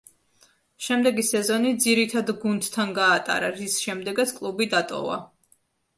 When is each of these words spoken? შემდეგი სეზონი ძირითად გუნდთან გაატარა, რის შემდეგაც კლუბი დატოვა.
შემდეგი 0.85 1.25
სეზონი 1.27 1.73
ძირითად 1.83 2.33
გუნდთან 2.45 2.95
გაატარა, 3.01 3.53
რის 3.61 3.77
შემდეგაც 3.85 4.37
კლუბი 4.39 4.69
დატოვა. 4.77 5.25